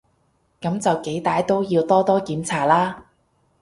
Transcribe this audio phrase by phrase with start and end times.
[0.59, 3.05] 噉就幾歹都要多多檢查啦